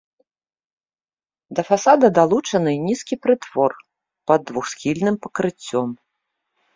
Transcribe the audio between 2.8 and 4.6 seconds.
нізкі прытвор пад